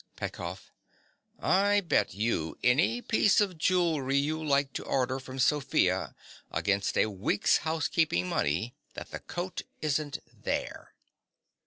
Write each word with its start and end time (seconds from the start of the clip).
PETKOFF. 0.15 0.71
I 1.39 1.81
bet 1.81 2.15
you 2.15 2.57
any 2.63 3.03
piece 3.03 3.39
of 3.39 3.59
jewellery 3.59 4.17
you 4.17 4.43
like 4.43 4.73
to 4.73 4.83
order 4.83 5.19
from 5.19 5.37
Sofia 5.37 6.15
against 6.49 6.97
a 6.97 7.05
week's 7.05 7.57
housekeeping 7.57 8.27
money, 8.27 8.73
that 8.95 9.11
the 9.11 9.19
coat 9.19 9.61
isn't 9.79 10.17
there. 10.33 10.95